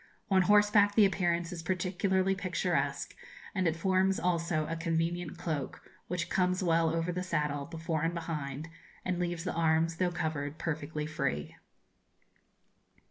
[0.31, 3.15] On horseback the appearance is particularly picturesque,
[3.53, 8.15] and it forms also a convenient cloak, which comes well over the saddle, before and
[8.15, 8.67] behind,
[9.05, 11.55] and leaves the arms, though covered, perfectly free.